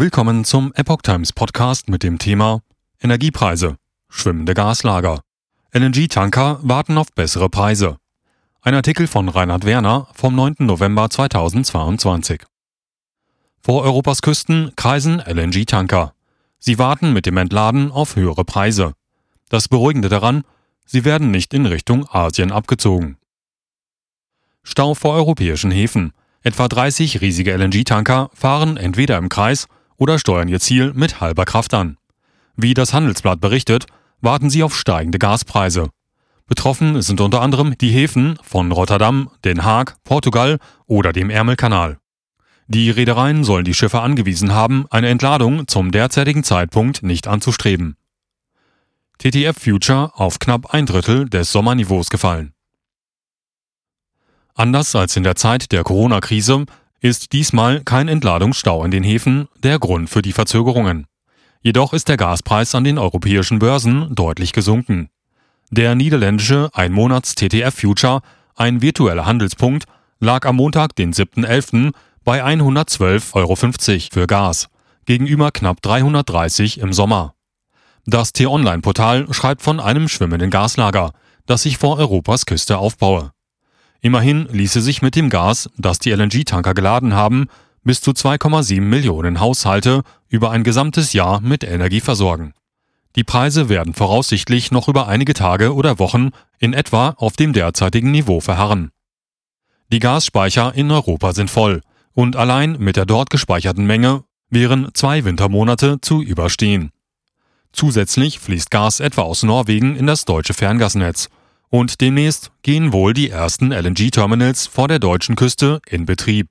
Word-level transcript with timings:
Willkommen 0.00 0.46
zum 0.46 0.72
Epoch 0.76 1.02
Times 1.02 1.34
Podcast 1.34 1.90
mit 1.90 2.02
dem 2.02 2.18
Thema 2.18 2.62
Energiepreise, 3.02 3.76
schwimmende 4.08 4.54
Gaslager. 4.54 5.20
LNG-Tanker 5.74 6.60
warten 6.62 6.96
auf 6.96 7.12
bessere 7.12 7.50
Preise. 7.50 7.98
Ein 8.62 8.72
Artikel 8.72 9.06
von 9.06 9.28
Reinhard 9.28 9.66
Werner 9.66 10.08
vom 10.14 10.34
9. 10.34 10.54
November 10.60 11.10
2022. 11.10 12.44
Vor 13.60 13.82
Europas 13.82 14.22
Küsten 14.22 14.72
kreisen 14.74 15.20
LNG-Tanker. 15.20 16.14
Sie 16.58 16.78
warten 16.78 17.12
mit 17.12 17.26
dem 17.26 17.36
Entladen 17.36 17.90
auf 17.90 18.16
höhere 18.16 18.46
Preise. 18.46 18.94
Das 19.50 19.68
Beruhigende 19.68 20.08
daran, 20.08 20.44
sie 20.86 21.04
werden 21.04 21.30
nicht 21.30 21.52
in 21.52 21.66
Richtung 21.66 22.08
Asien 22.08 22.52
abgezogen. 22.52 23.18
Stau 24.62 24.94
vor 24.94 25.12
europäischen 25.12 25.70
Häfen. 25.70 26.14
Etwa 26.40 26.68
30 26.68 27.20
riesige 27.20 27.54
LNG-Tanker 27.54 28.30
fahren 28.32 28.78
entweder 28.78 29.18
im 29.18 29.28
Kreis 29.28 29.68
oder 30.00 30.18
steuern 30.18 30.48
ihr 30.48 30.58
Ziel 30.58 30.92
mit 30.94 31.20
halber 31.20 31.44
Kraft 31.44 31.74
an. 31.74 31.98
Wie 32.56 32.74
das 32.74 32.92
Handelsblatt 32.92 33.40
berichtet, 33.40 33.86
warten 34.20 34.50
sie 34.50 34.64
auf 34.64 34.76
steigende 34.76 35.18
Gaspreise. 35.18 35.90
Betroffen 36.46 37.00
sind 37.02 37.20
unter 37.20 37.42
anderem 37.42 37.78
die 37.78 37.90
Häfen 37.90 38.36
von 38.42 38.72
Rotterdam, 38.72 39.30
Den 39.44 39.62
Haag, 39.62 40.02
Portugal 40.02 40.58
oder 40.86 41.12
dem 41.12 41.30
Ärmelkanal. 41.30 41.98
Die 42.66 42.90
Reedereien 42.90 43.44
sollen 43.44 43.64
die 43.64 43.74
Schiffe 43.74 44.00
angewiesen 44.00 44.52
haben, 44.52 44.86
eine 44.90 45.08
Entladung 45.08 45.68
zum 45.68 45.92
derzeitigen 45.92 46.44
Zeitpunkt 46.44 47.02
nicht 47.02 47.28
anzustreben. 47.28 47.96
TTF 49.18 49.56
Future 49.58 50.12
auf 50.14 50.38
knapp 50.38 50.72
ein 50.72 50.86
Drittel 50.86 51.28
des 51.28 51.52
Sommerniveaus 51.52 52.08
gefallen. 52.10 52.54
Anders 54.54 54.94
als 54.96 55.16
in 55.16 55.24
der 55.24 55.36
Zeit 55.36 55.72
der 55.72 55.84
Corona-Krise 55.84 56.64
ist 57.00 57.32
diesmal 57.32 57.80
kein 57.80 58.08
Entladungsstau 58.08 58.84
in 58.84 58.90
den 58.90 59.02
Häfen 59.02 59.48
der 59.62 59.78
Grund 59.78 60.10
für 60.10 60.22
die 60.22 60.32
Verzögerungen. 60.32 61.06
Jedoch 61.62 61.92
ist 61.92 62.08
der 62.08 62.16
Gaspreis 62.16 62.74
an 62.74 62.84
den 62.84 62.98
europäischen 62.98 63.58
Börsen 63.58 64.14
deutlich 64.14 64.52
gesunken. 64.52 65.10
Der 65.70 65.94
niederländische 65.94 66.70
Einmonats-TTF-Future, 66.72 68.22
ein 68.56 68.82
virtueller 68.82 69.26
Handelspunkt, 69.26 69.84
lag 70.20 70.44
am 70.46 70.56
Montag, 70.56 70.96
den 70.96 71.12
7.11., 71.12 71.92
bei 72.24 72.44
112,50 72.44 73.34
Euro 73.34 73.56
für 73.56 74.26
Gas, 74.26 74.68
gegenüber 75.06 75.50
knapp 75.50 75.80
330 75.80 76.80
im 76.80 76.92
Sommer. 76.92 77.34
Das 78.04 78.32
T-Online-Portal 78.32 79.32
schreibt 79.32 79.62
von 79.62 79.80
einem 79.80 80.08
schwimmenden 80.08 80.50
Gaslager, 80.50 81.12
das 81.46 81.62
sich 81.62 81.78
vor 81.78 81.98
Europas 81.98 82.46
Küste 82.46 82.78
aufbaue. 82.78 83.32
Immerhin 84.00 84.48
ließe 84.50 84.80
sich 84.80 85.02
mit 85.02 85.14
dem 85.14 85.28
Gas, 85.28 85.68
das 85.76 85.98
die 85.98 86.10
LNG-Tanker 86.10 86.74
geladen 86.74 87.14
haben, 87.14 87.48
bis 87.84 88.00
zu 88.00 88.12
2,7 88.12 88.80
Millionen 88.80 89.40
Haushalte 89.40 90.02
über 90.28 90.50
ein 90.50 90.64
gesamtes 90.64 91.12
Jahr 91.12 91.40
mit 91.40 91.64
Energie 91.64 92.00
versorgen. 92.00 92.54
Die 93.16 93.24
Preise 93.24 93.68
werden 93.68 93.94
voraussichtlich 93.94 94.70
noch 94.70 94.88
über 94.88 95.08
einige 95.08 95.34
Tage 95.34 95.74
oder 95.74 95.98
Wochen 95.98 96.30
in 96.58 96.72
etwa 96.72 97.10
auf 97.16 97.36
dem 97.36 97.52
derzeitigen 97.52 98.10
Niveau 98.10 98.40
verharren. 98.40 98.90
Die 99.92 99.98
Gasspeicher 99.98 100.74
in 100.74 100.90
Europa 100.90 101.32
sind 101.32 101.50
voll 101.50 101.82
und 102.12 102.36
allein 102.36 102.76
mit 102.78 102.96
der 102.96 103.06
dort 103.06 103.28
gespeicherten 103.30 103.86
Menge 103.86 104.24
wären 104.48 104.90
zwei 104.94 105.24
Wintermonate 105.24 106.00
zu 106.00 106.22
überstehen. 106.22 106.92
Zusätzlich 107.72 108.38
fließt 108.38 108.70
Gas 108.70 109.00
etwa 109.00 109.22
aus 109.22 109.42
Norwegen 109.42 109.96
in 109.96 110.06
das 110.06 110.24
deutsche 110.24 110.54
Ferngasnetz 110.54 111.28
und 111.70 112.00
demnächst 112.00 112.50
gehen 112.62 112.92
wohl 112.92 113.14
die 113.14 113.30
ersten 113.30 113.72
LNG-Terminals 113.72 114.66
vor 114.66 114.88
der 114.88 114.98
deutschen 114.98 115.36
Küste 115.36 115.80
in 115.88 116.04
Betrieb. 116.04 116.48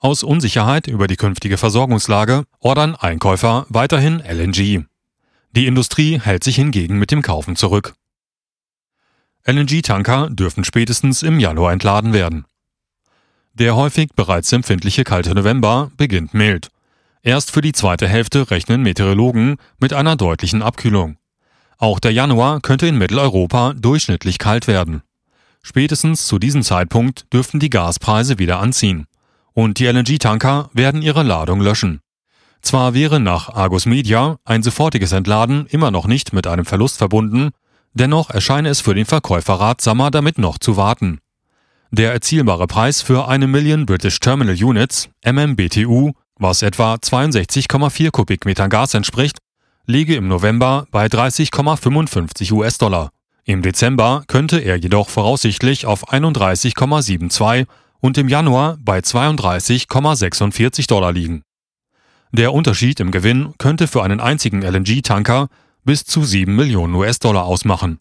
Aus 0.00 0.22
Unsicherheit 0.22 0.86
über 0.86 1.06
die 1.06 1.16
künftige 1.16 1.56
Versorgungslage 1.56 2.44
ordern 2.58 2.96
Einkäufer 2.96 3.66
weiterhin 3.68 4.20
LNG. 4.20 4.84
Die 5.52 5.66
Industrie 5.66 6.20
hält 6.20 6.44
sich 6.44 6.56
hingegen 6.56 6.98
mit 6.98 7.10
dem 7.10 7.22
Kaufen 7.22 7.56
zurück. 7.56 7.94
LNG-Tanker 9.44 10.30
dürfen 10.30 10.64
spätestens 10.64 11.22
im 11.22 11.38
Januar 11.40 11.72
entladen 11.72 12.12
werden. 12.12 12.44
Der 13.54 13.76
häufig 13.76 14.10
bereits 14.14 14.52
empfindliche 14.52 15.04
kalte 15.04 15.34
November 15.34 15.90
beginnt 15.96 16.34
mild. 16.34 16.68
Erst 17.22 17.50
für 17.50 17.60
die 17.60 17.72
zweite 17.72 18.08
Hälfte 18.08 18.50
rechnen 18.50 18.82
Meteorologen 18.82 19.56
mit 19.78 19.92
einer 19.92 20.16
deutlichen 20.16 20.62
Abkühlung. 20.62 21.16
Auch 21.80 21.98
der 21.98 22.12
Januar 22.12 22.60
könnte 22.60 22.86
in 22.86 22.98
Mitteleuropa 22.98 23.72
durchschnittlich 23.72 24.38
kalt 24.38 24.66
werden. 24.66 25.00
Spätestens 25.62 26.26
zu 26.26 26.38
diesem 26.38 26.62
Zeitpunkt 26.62 27.32
dürften 27.32 27.58
die 27.58 27.70
Gaspreise 27.70 28.38
wieder 28.38 28.60
anziehen. 28.60 29.06
Und 29.54 29.78
die 29.78 29.86
LNG-Tanker 29.86 30.68
werden 30.74 31.00
ihre 31.00 31.22
Ladung 31.22 31.62
löschen. 31.62 32.00
Zwar 32.60 32.92
wäre 32.92 33.18
nach 33.18 33.48
Argus 33.48 33.86
Media 33.86 34.36
ein 34.44 34.62
sofortiges 34.62 35.12
Entladen 35.12 35.64
immer 35.70 35.90
noch 35.90 36.06
nicht 36.06 36.34
mit 36.34 36.46
einem 36.46 36.66
Verlust 36.66 36.98
verbunden, 36.98 37.48
dennoch 37.94 38.28
erscheine 38.28 38.68
es 38.68 38.82
für 38.82 38.94
den 38.94 39.06
Verkäufer 39.06 39.54
ratsamer, 39.54 40.10
damit 40.10 40.36
noch 40.36 40.58
zu 40.58 40.76
warten. 40.76 41.20
Der 41.90 42.12
erzielbare 42.12 42.66
Preis 42.66 43.00
für 43.00 43.26
eine 43.26 43.46
Million 43.46 43.86
British 43.86 44.20
Terminal 44.20 44.62
Units, 44.62 45.08
MMBTU, 45.24 46.12
was 46.36 46.60
etwa 46.60 46.96
62,4 46.96 48.10
Kubikmetern 48.10 48.68
Gas 48.68 48.92
entspricht, 48.92 49.38
liege 49.90 50.14
im 50.14 50.28
November 50.28 50.86
bei 50.90 51.06
30,55 51.06 52.52
US-Dollar. 52.52 53.10
Im 53.44 53.60
Dezember 53.60 54.22
könnte 54.28 54.60
er 54.60 54.76
jedoch 54.76 55.08
voraussichtlich 55.08 55.84
auf 55.84 56.12
31,72 56.12 57.66
und 57.98 58.16
im 58.16 58.28
Januar 58.28 58.78
bei 58.80 59.00
32,46 59.00 60.88
Dollar 60.88 61.12
liegen. 61.12 61.42
Der 62.32 62.54
Unterschied 62.54 63.00
im 63.00 63.10
Gewinn 63.10 63.54
könnte 63.58 63.88
für 63.88 64.02
einen 64.04 64.20
einzigen 64.20 64.62
LNG-Tanker 64.62 65.48
bis 65.84 66.04
zu 66.04 66.22
7 66.22 66.54
Millionen 66.54 66.94
US-Dollar 66.94 67.44
ausmachen. 67.44 67.98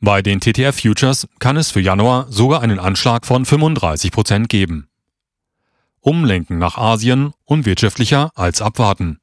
Bei 0.00 0.22
den 0.22 0.40
TTF 0.40 0.80
Futures 0.80 1.26
kann 1.40 1.56
es 1.56 1.70
für 1.70 1.80
Januar 1.80 2.26
sogar 2.30 2.62
einen 2.62 2.78
Anschlag 2.78 3.26
von 3.26 3.44
35 3.44 4.12
Prozent 4.12 4.48
geben. 4.48 4.88
Umlenken 6.00 6.58
nach 6.58 6.78
Asien 6.78 7.32
unwirtschaftlicher 7.44 8.30
als 8.36 8.62
abwarten. 8.62 9.18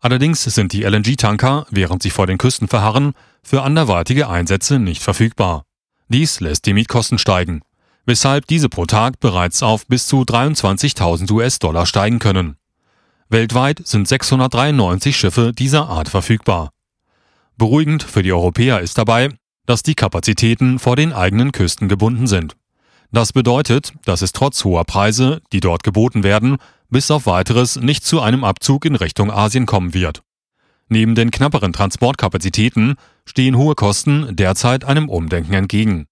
Allerdings 0.00 0.44
sind 0.44 0.72
die 0.72 0.82
LNG-Tanker, 0.82 1.66
während 1.70 2.02
sie 2.02 2.10
vor 2.10 2.26
den 2.26 2.38
Küsten 2.38 2.68
verharren, 2.68 3.14
für 3.42 3.62
anderweitige 3.62 4.28
Einsätze 4.28 4.78
nicht 4.78 5.02
verfügbar. 5.02 5.64
Dies 6.08 6.40
lässt 6.40 6.66
die 6.66 6.74
Mietkosten 6.74 7.18
steigen, 7.18 7.62
weshalb 8.06 8.46
diese 8.46 8.68
pro 8.68 8.86
Tag 8.86 9.20
bereits 9.20 9.62
auf 9.62 9.86
bis 9.86 10.06
zu 10.06 10.22
23.000 10.22 11.30
US-Dollar 11.32 11.84
steigen 11.84 12.18
können. 12.18 12.56
Weltweit 13.28 13.86
sind 13.86 14.08
693 14.08 15.16
Schiffe 15.16 15.52
dieser 15.52 15.88
Art 15.88 16.08
verfügbar. 16.08 16.70
Beruhigend 17.58 18.02
für 18.02 18.22
die 18.22 18.32
Europäer 18.32 18.80
ist 18.80 18.96
dabei, 18.96 19.30
dass 19.66 19.82
die 19.82 19.94
Kapazitäten 19.94 20.78
vor 20.78 20.96
den 20.96 21.12
eigenen 21.12 21.52
Küsten 21.52 21.88
gebunden 21.88 22.26
sind. 22.26 22.56
Das 23.10 23.32
bedeutet, 23.32 23.92
dass 24.04 24.22
es 24.22 24.32
trotz 24.32 24.64
hoher 24.64 24.84
Preise, 24.84 25.42
die 25.52 25.60
dort 25.60 25.82
geboten 25.82 26.22
werden, 26.22 26.56
bis 26.90 27.10
auf 27.10 27.26
weiteres 27.26 27.76
nicht 27.76 28.04
zu 28.04 28.20
einem 28.20 28.44
Abzug 28.44 28.84
in 28.84 28.94
Richtung 28.94 29.30
Asien 29.30 29.66
kommen 29.66 29.94
wird. 29.94 30.22
Neben 30.88 31.14
den 31.14 31.30
knapperen 31.30 31.72
Transportkapazitäten 31.72 32.96
stehen 33.26 33.56
hohe 33.56 33.74
Kosten 33.74 34.34
derzeit 34.34 34.84
einem 34.84 35.08
Umdenken 35.08 35.52
entgegen. 35.52 36.06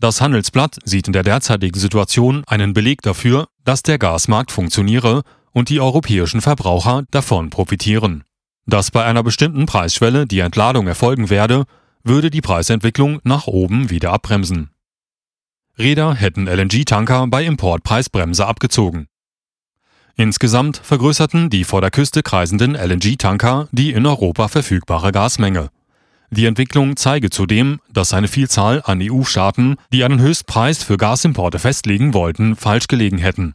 Das 0.00 0.20
Handelsblatt 0.20 0.78
sieht 0.84 1.06
in 1.06 1.12
der 1.12 1.22
derzeitigen 1.22 1.78
Situation 1.78 2.42
einen 2.46 2.74
Beleg 2.74 3.02
dafür, 3.02 3.46
dass 3.64 3.82
der 3.82 3.98
Gasmarkt 3.98 4.50
funktioniere 4.50 5.22
und 5.52 5.68
die 5.68 5.80
europäischen 5.80 6.40
Verbraucher 6.40 7.04
davon 7.10 7.50
profitieren. 7.50 8.24
Dass 8.66 8.90
bei 8.90 9.04
einer 9.04 9.22
bestimmten 9.22 9.66
Preisschwelle 9.66 10.26
die 10.26 10.40
Entladung 10.40 10.88
erfolgen 10.88 11.30
werde, 11.30 11.64
würde 12.02 12.30
die 12.30 12.40
Preisentwicklung 12.40 13.20
nach 13.22 13.46
oben 13.46 13.90
wieder 13.90 14.12
abbremsen. 14.12 14.70
Räder 15.78 16.14
hätten 16.14 16.46
LNG-Tanker 16.46 17.26
bei 17.28 17.44
Importpreisbremse 17.44 18.46
abgezogen. 18.46 19.06
Insgesamt 20.16 20.76
vergrößerten 20.76 21.50
die 21.50 21.64
vor 21.64 21.80
der 21.80 21.90
Küste 21.90 22.22
kreisenden 22.22 22.76
LNG-Tanker 22.76 23.68
die 23.72 23.92
in 23.92 24.06
Europa 24.06 24.46
verfügbare 24.48 25.10
Gasmenge. 25.10 25.70
Die 26.30 26.46
Entwicklung 26.46 26.96
zeige 26.96 27.30
zudem, 27.30 27.80
dass 27.92 28.12
eine 28.12 28.28
Vielzahl 28.28 28.82
an 28.84 29.00
EU-Staaten, 29.02 29.76
die 29.92 30.04
einen 30.04 30.20
Höchstpreis 30.20 30.82
für 30.82 30.96
Gasimporte 30.96 31.58
festlegen 31.58 32.14
wollten, 32.14 32.54
falsch 32.56 32.86
gelegen 32.86 33.18
hätten. 33.18 33.54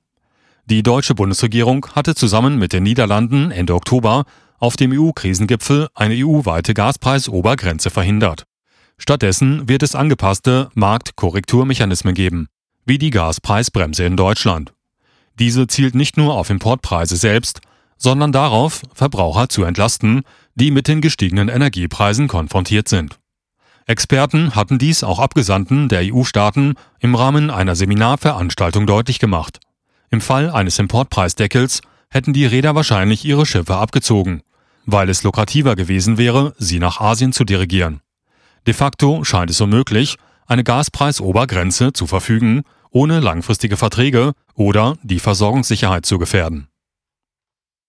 Die 0.66 0.84
deutsche 0.84 1.16
Bundesregierung 1.16 1.88
hatte 1.96 2.14
zusammen 2.14 2.60
mit 2.60 2.74
den 2.74 2.84
Niederlanden 2.84 3.52
Ende 3.52 3.74
Oktober 3.74 4.26
auf 4.60 4.76
dem 4.76 4.92
EU-Krisengipfel 4.92 5.88
eine 5.96 6.14
EU-weite 6.16 6.74
Gaspreisobergrenze 6.74 7.90
verhindert. 7.90 8.44
Stattdessen 8.98 9.70
wird 9.70 9.82
es 9.82 9.96
angepasste 9.96 10.70
Marktkorrekturmechanismen 10.74 12.14
geben, 12.14 12.48
wie 12.86 12.98
die 12.98 13.12
Gaspreisbremse 13.12 14.04
in 14.04 14.18
Deutschland. 14.18 14.74
Diese 15.40 15.68
zielt 15.68 15.96
nicht 15.96 16.18
nur 16.18 16.36
auf 16.36 16.50
Importpreise 16.50 17.16
selbst, 17.16 17.62
sondern 17.98 18.32
darauf, 18.32 18.82
Verbraucher 18.94 19.50
zu 19.50 19.64
entlasten, 19.64 20.24
die 20.56 20.72
mit 20.72 20.88
den 20.88 21.02
gestiegenen 21.02 21.50
Energiepreisen 21.50 22.28
konfrontiert 22.28 22.88
sind. 22.88 23.20
Experten 23.86 24.54
hatten 24.54 24.78
dies 24.78 25.04
auch 25.04 25.20
Abgesandten 25.20 25.90
der 25.90 26.14
EU-Staaten 26.14 26.76
im 27.00 27.16
Rahmen 27.16 27.50
einer 27.50 27.76
Seminarveranstaltung 27.76 28.86
deutlich 28.86 29.20
gemacht. 29.20 29.60
Im 30.12 30.22
Fall 30.22 30.50
eines 30.52 30.78
Importpreisdeckels 30.78 31.82
hätten 32.10 32.34
die 32.34 32.46
Räder 32.46 32.76
wahrscheinlich 32.76 33.26
ihre 33.26 33.46
Schiffe 33.46 33.78
abgezogen, 33.78 34.42
weil 34.86 35.10
es 35.10 35.24
lukrativer 35.24 35.76
gewesen 35.76 36.18
wäre, 36.18 36.54
sie 36.58 36.80
nach 36.80 37.00
Asien 37.00 37.34
zu 37.34 37.46
dirigieren. 37.46 38.02
De 38.68 38.74
facto 38.74 39.24
scheint 39.24 39.50
es 39.50 39.62
unmöglich, 39.62 40.18
eine 40.46 40.64
Gaspreisobergrenze 40.64 41.94
zu 41.94 42.08
verfügen, 42.08 42.64
ohne 42.92 43.20
langfristige 43.20 43.78
Verträge 43.78 44.34
oder 44.56 44.98
die 45.04 45.20
Versorgungssicherheit 45.20 46.06
zu 46.06 46.18
gefährden. 46.18 46.68